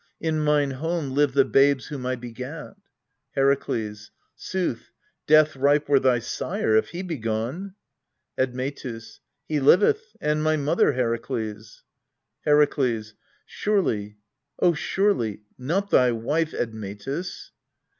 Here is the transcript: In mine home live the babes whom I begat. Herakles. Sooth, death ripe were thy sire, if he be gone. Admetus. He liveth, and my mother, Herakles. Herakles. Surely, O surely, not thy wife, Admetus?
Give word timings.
In 0.19 0.39
mine 0.39 0.71
home 0.71 1.11
live 1.11 1.33
the 1.33 1.45
babes 1.45 1.89
whom 1.89 2.07
I 2.07 2.15
begat. 2.15 2.75
Herakles. 3.37 4.09
Sooth, 4.35 4.89
death 5.27 5.55
ripe 5.55 5.87
were 5.87 5.99
thy 5.99 6.17
sire, 6.17 6.75
if 6.75 6.89
he 6.89 7.03
be 7.03 7.17
gone. 7.17 7.75
Admetus. 8.35 9.19
He 9.47 9.59
liveth, 9.59 10.15
and 10.19 10.41
my 10.41 10.57
mother, 10.57 10.93
Herakles. 10.93 11.83
Herakles. 12.47 13.13
Surely, 13.45 14.17
O 14.57 14.73
surely, 14.73 15.43
not 15.59 15.91
thy 15.91 16.11
wife, 16.11 16.51
Admetus? 16.55 17.51